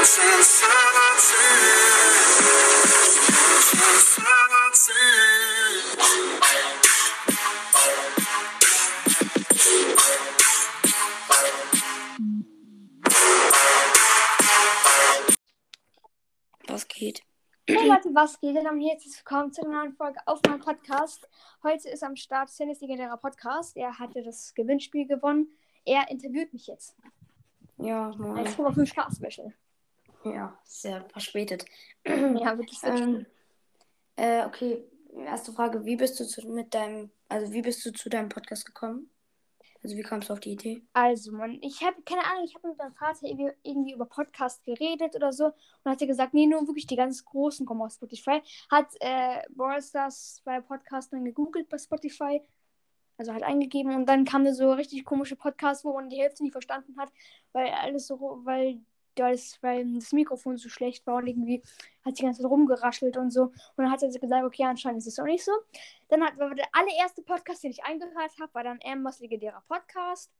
Was 0.00 0.16
geht? 16.88 17.20
Hey 17.68 17.86
Leute, 17.86 18.08
was 18.14 18.40
geht? 18.40 18.56
Dann 18.56 18.66
haben 18.66 18.78
wir 18.78 18.88
jetzt 18.88 19.04
willkommen 19.18 19.52
zu 19.52 19.60
einer 19.60 19.82
neuen 19.82 19.92
Folge 19.92 20.18
auf 20.24 20.40
meinem 20.46 20.60
Podcast. 20.60 21.28
Heute 21.62 21.90
ist 21.90 22.02
am 22.02 22.16
Start 22.16 22.48
Tennis 22.56 22.80
legendärer 22.80 23.18
Podcast. 23.18 23.76
Er 23.76 23.98
hatte 23.98 24.22
das 24.22 24.54
Gewinnspiel 24.54 25.06
gewonnen. 25.06 25.48
Er 25.84 26.10
interviewt 26.10 26.54
mich 26.54 26.68
jetzt. 26.68 26.96
Ja, 27.76 28.06
Als 28.34 28.56
moin. 28.56 28.74
5 28.74 28.88
Star 28.88 29.10
Special. 29.14 29.52
Ja, 30.24 30.58
sehr 30.64 31.04
verspätet. 31.10 31.64
Ja, 32.04 32.56
wirklich. 32.56 32.78
Ähm, 32.82 33.26
äh, 34.16 34.44
okay, 34.46 34.84
erste 35.14 35.52
Frage. 35.52 35.84
Wie 35.84 35.96
bist 35.96 36.18
du 36.18 36.24
zu, 36.24 36.46
mit 36.48 36.74
deinem, 36.74 37.10
also 37.28 37.52
wie 37.52 37.62
bist 37.62 37.84
du 37.84 37.92
zu 37.92 38.08
deinem 38.08 38.28
Podcast 38.28 38.64
gekommen? 38.64 39.10
Also 39.82 39.96
wie 39.96 40.02
kamst 40.02 40.28
du 40.28 40.34
auf 40.34 40.40
die 40.40 40.52
Idee? 40.52 40.82
Also, 40.92 41.32
man, 41.32 41.58
ich 41.62 41.82
habe 41.82 41.96
keine 42.02 42.24
Ahnung, 42.24 42.44
ich 42.44 42.54
habe 42.54 42.68
mit 42.68 42.76
meinem 42.76 42.94
Vater 42.94 43.26
irgendwie, 43.62 43.92
über 43.92 44.04
Podcast 44.04 44.62
geredet 44.64 45.16
oder 45.16 45.32
so 45.32 45.46
und 45.46 45.90
hat 45.90 46.00
er 46.02 46.06
gesagt, 46.06 46.34
nee, 46.34 46.46
nur 46.46 46.66
wirklich 46.66 46.86
die 46.86 46.96
ganz 46.96 47.24
großen 47.24 47.64
kommen 47.64 47.80
auf 47.80 47.92
Spotify. 47.92 48.42
Hat 48.70 48.88
äh, 49.00 49.40
Stars 49.80 50.42
bei 50.44 50.60
Podcast 50.60 51.12
dann 51.12 51.24
gegoogelt 51.24 51.68
bei 51.70 51.78
Spotify, 51.78 52.42
also 53.16 53.32
halt 53.32 53.42
eingegeben 53.42 53.94
und 53.94 54.06
dann 54.06 54.26
kam 54.26 54.44
da 54.44 54.52
so 54.52 54.70
richtig 54.72 55.04
komische 55.06 55.36
Podcasts, 55.36 55.82
wo 55.82 55.94
man 55.94 56.10
die 56.10 56.20
Hälfte 56.20 56.42
nicht 56.42 56.52
verstanden 56.52 56.98
hat, 56.98 57.10
weil 57.52 57.70
alles 57.70 58.06
so, 58.06 58.40
weil 58.44 58.80
das, 59.14 59.58
weil 59.62 59.94
das 59.94 60.12
Mikrofon 60.12 60.56
so 60.56 60.68
schlecht 60.68 61.06
war 61.06 61.16
und 61.16 61.26
irgendwie 61.26 61.62
hat 62.04 62.18
die 62.18 62.22
ganze 62.22 62.42
Zeit 62.42 62.50
rumgeraschelt 62.50 63.16
und 63.16 63.30
so. 63.30 63.44
Und 63.44 63.54
dann 63.76 63.90
hat 63.90 64.02
er 64.02 64.10
so 64.10 64.18
gesagt, 64.18 64.44
okay, 64.44 64.64
anscheinend 64.64 64.98
ist 64.98 65.08
es 65.08 65.18
auch 65.18 65.24
nicht 65.24 65.44
so. 65.44 65.52
Dann 66.08 66.22
hat 66.22 66.38
war 66.38 66.54
der 66.54 66.68
allererste 66.72 67.22
Podcast, 67.22 67.62
den 67.62 67.70
ich 67.70 67.84
eingehört 67.84 68.32
habe, 68.40 68.54
war 68.54 68.64
dann 68.64 68.80
Ambers 68.84 69.20
legendärer 69.20 69.62
Podcast. 69.68 70.30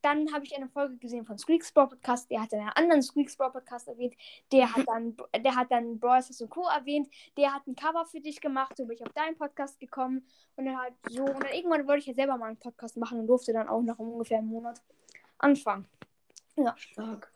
Dann 0.00 0.32
habe 0.32 0.44
ich 0.44 0.56
eine 0.56 0.68
Folge 0.68 0.96
gesehen 0.96 1.24
von 1.24 1.38
Squeaks 1.38 1.72
Brawl 1.72 1.88
Podcast. 1.88 2.30
Der 2.30 2.42
hat 2.42 2.54
einen 2.54 2.68
anderen 2.68 3.02
Squeaks 3.02 3.36
Brawl 3.36 3.50
Podcast 3.50 3.88
erwähnt. 3.88 4.14
Der 4.52 4.72
hat 4.72 4.86
dann, 4.86 5.16
der 5.44 5.56
hat 5.56 5.72
dann 5.72 5.98
Brawl 5.98 6.22
Stars 6.22 6.40
und 6.40 6.50
Co. 6.50 6.68
erwähnt. 6.68 7.08
Der 7.36 7.52
hat 7.52 7.66
ein 7.66 7.74
Cover 7.74 8.06
für 8.06 8.20
dich 8.20 8.40
gemacht. 8.40 8.76
So 8.76 8.86
bin 8.86 8.96
ich 8.96 9.04
auf 9.04 9.12
deinen 9.12 9.36
Podcast 9.36 9.80
gekommen. 9.80 10.24
Und 10.54 10.66
dann 10.66 10.78
halt 10.78 10.94
so. 11.08 11.24
Und 11.24 11.42
dann 11.42 11.52
irgendwann 11.52 11.88
wollte 11.88 12.00
ich 12.00 12.06
ja 12.06 12.14
selber 12.14 12.36
mal 12.36 12.46
einen 12.46 12.58
Podcast 12.58 12.96
machen 12.96 13.18
und 13.18 13.26
durfte 13.26 13.52
dann 13.52 13.68
auch 13.68 13.82
nach 13.82 13.98
ungefähr 13.98 14.38
einem 14.38 14.48
Monat 14.48 14.80
anfangen. 15.38 15.86
Ja. 16.56 16.76
Stark. 16.76 17.32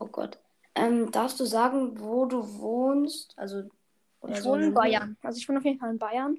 Oh 0.00 0.06
Gott. 0.06 0.38
Ähm, 0.74 1.10
darfst 1.12 1.38
du 1.38 1.44
sagen, 1.44 2.00
wo 2.00 2.24
du 2.26 2.58
wohnst? 2.60 3.34
Also, 3.38 3.64
oder 4.20 4.32
Ich 4.32 4.40
so 4.40 4.50
wohne 4.50 4.62
in 4.62 4.66
eine- 4.68 4.74
Bayern. 4.74 5.16
Also 5.22 5.38
ich 5.38 5.48
wohne 5.48 5.58
auf 5.58 5.64
jeden 5.64 5.78
Fall 5.78 5.90
in 5.90 5.98
Bayern. 5.98 6.38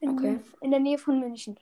In, 0.00 0.10
Okay. 0.10 0.40
in 0.60 0.70
der 0.70 0.80
Nähe 0.80 0.98
von 0.98 1.18
München. 1.18 1.58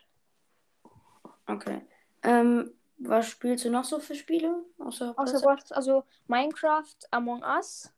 Okay. 1.47 1.83
Ähm, 2.23 2.73
was 2.99 3.27
spielst 3.29 3.65
du 3.65 3.71
noch 3.71 3.85
so 3.85 3.99
für 3.99 4.15
Spiele? 4.15 4.65
Außer, 4.79 5.15
Außer 5.17 5.41
Brawl 5.41 5.59
Stars, 5.59 5.73
also 5.73 6.05
Minecraft, 6.29 6.95
Among 7.11 7.43
Us. 7.43 7.93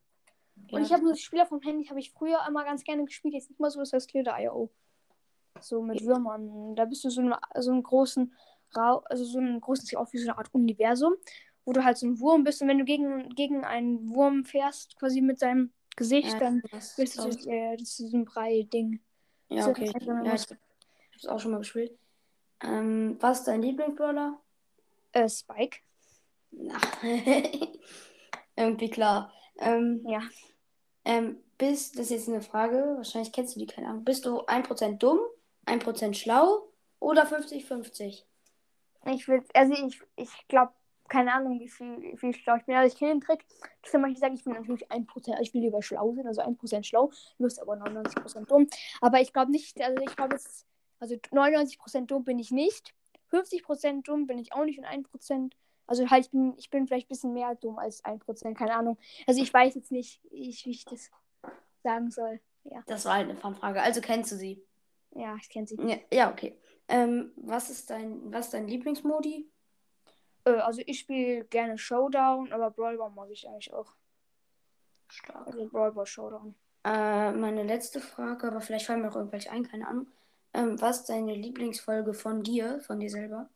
Und 0.70 0.82
ich 0.82 0.92
habe 0.92 1.02
nur 1.04 1.16
Spieler 1.16 1.46
vom 1.46 1.60
Handy, 1.62 1.86
habe 1.86 1.98
ich 2.00 2.12
früher 2.12 2.38
immer 2.48 2.64
ganz 2.64 2.84
gerne 2.84 3.04
gespielt. 3.04 3.34
Jetzt 3.34 3.50
nicht 3.50 3.60
mal 3.60 3.70
so, 3.70 3.80
das 3.80 3.92
heißt 3.92 4.10
Glitter.io. 4.10 4.70
So 5.60 5.82
mit 5.82 6.04
Würmern. 6.04 6.74
Da 6.74 6.84
bist 6.84 7.04
du 7.04 7.10
so, 7.10 7.20
eine, 7.20 7.38
so 7.58 7.70
einen 7.70 7.82
großen 7.82 8.32
Rau 8.76 8.98
also 9.04 9.24
so 9.24 9.38
einen 9.38 9.60
großen, 9.60 9.86
sieht 9.86 9.96
aus 9.98 10.12
wie 10.12 10.18
so 10.18 10.28
eine 10.28 10.36
Art 10.38 10.52
Universum, 10.52 11.14
wo 11.64 11.72
du 11.72 11.84
halt 11.84 11.98
so 11.98 12.06
ein 12.06 12.20
Wurm 12.20 12.44
bist 12.44 12.62
und 12.62 12.68
wenn 12.68 12.78
du 12.78 12.84
gegen, 12.84 13.28
gegen 13.30 13.64
einen 13.64 14.14
Wurm 14.14 14.44
fährst, 14.44 14.96
quasi 14.98 15.20
mit 15.20 15.38
seinem 15.38 15.72
Gesicht, 15.96 16.32
Ja, 16.32 16.40
dann 16.40 16.60
bist 16.70 16.98
du 16.98 17.04
das, 17.04 17.42
so, 17.42 17.50
äh, 17.50 17.76
das 17.76 18.00
ist 18.00 18.12
ein 18.12 18.24
Brei-Ding. 18.24 19.00
ja, 19.48 19.68
okay. 19.68 19.90
das 19.92 20.06
wenn 20.06 20.16
man 20.16 20.26
Ja, 20.26 20.34
ich 20.34 20.46
hab's 21.14 21.26
auch 21.26 21.40
schon 21.40 21.52
mal 21.52 21.58
gespielt. 21.58 21.96
Ähm, 22.60 23.16
was 23.20 23.40
ist 23.40 23.48
dein 23.48 23.62
Lieblingsbrawler? 23.62 24.38
Äh, 25.12 25.28
Spike. 25.28 25.78
Na, 26.50 26.78
irgendwie 28.56 28.90
klar. 28.90 29.32
Ähm, 29.58 30.04
Ja. 30.08 30.22
ähm, 31.04 31.38
bist, 31.58 31.94
das 31.98 32.06
ist 32.06 32.10
jetzt 32.10 32.28
eine 32.28 32.42
Frage, 32.42 32.94
wahrscheinlich 32.96 33.32
kennst 33.32 33.54
du 33.54 33.60
die, 33.60 33.66
keine 33.66 33.88
Ahnung. 33.88 34.04
Bist 34.04 34.24
du 34.26 34.40
1% 34.46 34.98
dumm, 34.98 35.20
1% 35.66 36.14
schlau 36.16 36.68
oder 37.00 37.26
50-50? 37.26 38.24
Ich 39.06 39.28
will, 39.28 39.44
also 39.54 39.74
ich, 39.74 40.00
ich 40.16 40.48
glaube, 40.48 40.72
keine 41.08 41.32
Ahnung, 41.32 41.60
wie 41.60 41.68
viel, 41.68 42.02
wie 42.02 42.16
viel 42.16 42.34
schlau 42.34 42.56
ich 42.56 42.64
bin. 42.64 42.74
Also 42.74 42.92
ich 42.92 42.98
kenne 42.98 43.12
den 43.12 43.20
Trick. 43.20 43.44
Ich 43.82 43.90
kann 43.90 44.00
manchmal 44.00 44.20
sagen, 44.20 44.34
ich 44.34 44.44
bin 44.44 44.54
natürlich 44.54 44.90
1%, 44.90 45.30
also 45.30 45.42
ich 45.42 45.54
will 45.54 45.60
lieber 45.60 45.82
schlau 45.82 46.14
sein, 46.14 46.26
also 46.26 46.42
1% 46.42 46.84
schlau, 46.84 47.10
du 47.38 47.44
bist 47.44 47.60
aber 47.60 47.74
99% 47.74 48.46
dumm. 48.46 48.68
Aber 49.00 49.20
ich 49.20 49.32
glaube 49.32 49.50
nicht, 49.50 49.80
also 49.80 50.02
ich 50.02 50.16
glaube 50.16 50.34
jetzt, 50.34 50.66
also 51.00 51.14
99% 51.14 52.06
dumm 52.06 52.24
bin 52.24 52.38
ich 52.38 52.50
nicht. 52.50 52.94
50% 53.30 54.02
dumm 54.02 54.26
bin 54.26 54.38
ich 54.38 54.52
auch 54.52 54.64
nicht 54.64 54.78
und 54.78 54.86
1%, 54.86 55.52
also 55.86 56.08
halt, 56.08 56.26
ich 56.26 56.30
bin, 56.30 56.54
ich 56.56 56.70
bin 56.70 56.86
vielleicht 56.86 57.06
ein 57.06 57.08
bisschen 57.08 57.32
mehr 57.32 57.54
dumm 57.56 57.78
als 57.78 58.04
1%, 58.04 58.54
keine 58.54 58.74
Ahnung. 58.74 58.96
Also 59.26 59.42
ich 59.42 59.52
weiß 59.52 59.74
jetzt 59.74 59.92
nicht, 59.92 60.20
ich, 60.30 60.64
wie 60.64 60.70
ich 60.70 60.84
das 60.84 61.10
sagen 61.82 62.10
soll. 62.10 62.40
Ja, 62.64 62.82
Das 62.86 63.04
war 63.04 63.14
halt 63.14 63.28
eine 63.28 63.36
Fanfrage. 63.36 63.82
Also 63.82 64.00
kennst 64.00 64.32
du 64.32 64.36
sie? 64.36 64.64
ja, 65.14 65.36
ich 65.40 65.48
kenne 65.48 65.66
sie. 65.66 65.76
Ja, 65.80 65.96
ja 66.12 66.30
okay. 66.30 66.58
Ähm, 66.88 67.32
was 67.36 67.70
ist 67.70 67.90
dein, 67.90 68.32
was 68.32 68.46
ist 68.46 68.54
dein 68.54 68.68
Lieblingsmodi? 68.68 69.48
Äh, 70.44 70.50
also 70.52 70.82
ich 70.86 71.00
spiele 71.00 71.44
gerne 71.44 71.78
Showdown, 71.78 72.52
aber 72.52 72.70
Brawl 72.70 72.96
Ball 72.96 73.10
mag 73.10 73.30
ich 73.30 73.46
eigentlich 73.48 73.72
auch. 73.72 73.94
Stark. 75.08 75.46
Also 75.46 75.66
Brawl 75.66 75.92
Ball 75.92 76.06
Showdown. 76.06 76.54
Äh, 76.84 77.32
meine 77.32 77.62
letzte 77.62 78.00
Frage, 78.00 78.46
aber 78.48 78.60
vielleicht 78.60 78.86
fallen 78.86 79.02
mir 79.02 79.10
auch 79.10 79.16
irgendwelche 79.16 79.50
ein, 79.50 79.66
keine 79.66 79.88
Ahnung. 79.88 80.06
Ähm, 80.52 80.80
was 80.80 81.00
ist 81.00 81.08
deine 81.08 81.34
Lieblingsfolge 81.34 82.14
von 82.14 82.42
dir, 82.42 82.80
von 82.80 83.00
dir 83.00 83.10
selber? 83.10 83.48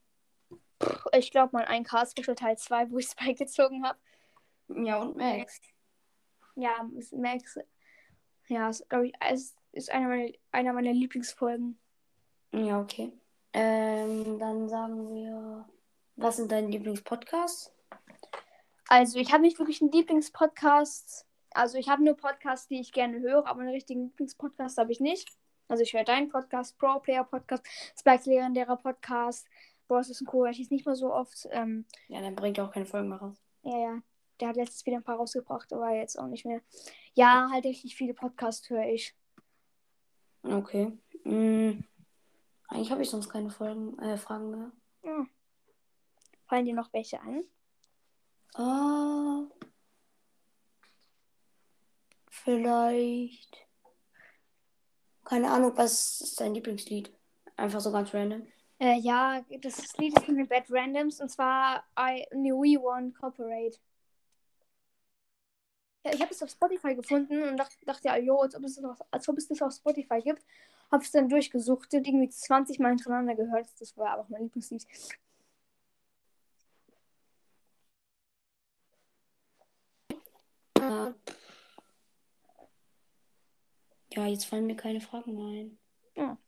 Ich 1.12 1.30
glaube, 1.30 1.50
mein 1.52 1.84
1K 1.84 2.10
Special 2.10 2.34
Teil 2.34 2.56
2, 2.56 2.90
wo 2.90 2.98
ich 2.98 3.08
Spike 3.08 3.34
gezogen 3.44 3.86
habe. 3.86 3.98
Ja, 4.68 5.00
und 5.00 5.16
Max. 5.16 5.60
Ja, 6.54 6.88
ist 6.96 7.12
Max. 7.12 7.58
Ja, 8.48 8.68
ist, 8.70 8.88
glaube 8.88 9.08
ich, 9.08 9.14
es 9.20 9.54
ist 9.72 9.90
einer 9.90 10.08
meiner, 10.08 10.32
einer 10.52 10.72
meiner 10.72 10.92
Lieblingsfolgen. 10.92 11.78
Ja, 12.52 12.80
okay. 12.80 13.12
Ähm, 13.52 14.38
dann 14.38 14.68
sagen 14.68 15.14
wir, 15.14 15.68
was 16.18 16.36
sind 16.36 16.52
deine 16.52 16.68
Lieblingspodcasts? 16.68 17.72
Also, 18.88 19.18
ich 19.18 19.32
habe 19.32 19.42
nicht 19.42 19.58
wirklich 19.58 19.80
einen 19.80 19.92
Lieblingspodcast. 19.92 21.26
Also, 21.52 21.78
ich 21.78 21.88
habe 21.88 22.04
nur 22.04 22.16
Podcasts, 22.16 22.68
die 22.68 22.80
ich 22.80 22.92
gerne 22.92 23.20
höre, 23.20 23.46
aber 23.46 23.60
einen 23.60 23.70
richtigen 23.70 24.04
Lieblingspodcast 24.04 24.78
habe 24.78 24.92
ich 24.92 25.00
nicht. 25.00 25.28
Also, 25.68 25.82
ich 25.82 25.92
höre 25.92 26.04
deinen 26.04 26.28
Podcast, 26.28 26.78
Pro 26.78 26.98
Player 27.00 27.24
Podcast, 27.24 27.64
Spikes 27.98 28.26
legendärer 28.26 28.76
Podcast, 28.76 29.46
Bosses 29.86 30.20
und 30.20 30.26
Co. 30.26 30.44
höre 30.44 30.50
ich 30.50 30.70
nicht 30.70 30.86
mehr 30.86 30.96
so 30.96 31.12
oft. 31.12 31.46
Ähm, 31.50 31.86
Ja, 32.08 32.20
dann 32.20 32.34
bringt 32.34 32.58
er 32.58 32.66
auch 32.66 32.72
keine 32.72 32.86
Folgen 32.86 33.08
mehr 33.08 33.18
raus. 33.18 33.36
ja, 33.62 33.78
ja. 33.78 33.98
Der 34.40 34.48
hat 34.48 34.56
letztens 34.56 34.86
wieder 34.86 34.98
ein 34.98 35.02
paar 35.02 35.16
rausgebracht, 35.16 35.72
aber 35.72 35.90
jetzt 35.90 36.16
auch 36.16 36.28
nicht 36.28 36.46
mehr. 36.46 36.60
Ja, 37.14 37.48
halt 37.52 37.64
richtig 37.64 37.96
viele 37.96 38.14
Podcasts 38.14 38.70
höre 38.70 38.86
ich. 38.86 39.12
Okay. 40.44 40.92
Mm, 41.24 41.80
eigentlich 42.68 42.92
habe 42.92 43.02
ich 43.02 43.10
sonst 43.10 43.28
keine 43.28 43.50
Folgen, 43.50 43.98
äh, 43.98 44.16
Fragen 44.16 44.50
mehr. 44.52 44.70
Fallen 46.48 46.64
dir 46.64 46.74
noch 46.74 46.92
welche 46.92 47.20
ein? 47.20 47.44
Ah. 48.54 49.42
Vielleicht. 52.30 53.66
Keine 55.24 55.50
Ahnung, 55.50 55.72
was 55.76 56.22
ist 56.22 56.40
dein 56.40 56.54
Lieblingslied? 56.54 57.12
Einfach 57.56 57.80
so 57.80 57.92
ganz 57.92 58.14
random. 58.14 58.46
Äh, 58.78 58.98
ja, 59.00 59.44
das 59.60 59.96
Lied 59.98 60.16
ist 60.16 60.24
von 60.24 60.36
den 60.36 60.48
Bad 60.48 60.70
Randoms 60.70 61.20
und 61.20 61.28
zwar 61.28 61.84
I 61.98 62.24
New 62.32 62.62
We 62.62 62.80
One 62.80 63.12
Corporate. 63.12 63.78
Ja, 66.06 66.14
ich 66.14 66.22
habe 66.22 66.32
es 66.32 66.42
auf 66.42 66.50
Spotify 66.50 66.94
gefunden 66.94 67.42
und 67.42 67.56
dachte, 67.58 67.74
dachte 67.84 68.08
ja, 68.08 68.16
jo, 68.16 68.38
als 68.40 68.54
ob, 68.54 68.64
es 68.64 68.76
das 68.76 68.84
auf, 68.84 68.98
als 69.10 69.28
ob 69.28 69.36
es 69.36 69.48
das 69.48 69.60
auf 69.60 69.72
Spotify 69.72 70.22
gibt. 70.22 70.42
Habe 70.90 71.02
es 71.02 71.10
dann 71.10 71.28
durchgesuchtet, 71.28 72.06
irgendwie 72.06 72.30
20 72.30 72.78
Mal 72.78 72.90
hintereinander 72.90 73.34
gehört. 73.34 73.68
Das 73.80 73.96
war 73.98 74.10
aber 74.10 74.22
auch 74.22 74.28
mein 74.30 74.44
Lieblingslied. 74.44 74.86
Äh, 80.88 81.12
Ja, 84.18 84.26
jetzt 84.26 84.46
fallen 84.46 84.66
mir 84.66 84.74
keine 84.76 85.00
Fragen 85.00 85.34
mehr 85.36 85.62
ein. 85.62 85.78
Ja. 86.16 86.38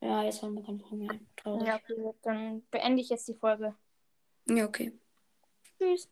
Ja, 0.00 0.22
jetzt 0.24 0.40
fallen 0.40 0.54
mir 0.54 0.62
keine 0.62 0.78
Fragen 0.78 0.98
mehr 0.98 1.10
ein. 1.10 1.26
Traurig. 1.36 1.66
Ja, 1.66 1.76
okay, 1.76 2.14
dann 2.22 2.62
beende 2.70 3.00
ich 3.00 3.08
jetzt 3.08 3.28
die 3.28 3.34
Folge. 3.34 3.74
ja 4.46 4.66
okay. 4.66 4.92
Tschüss. 5.78 6.10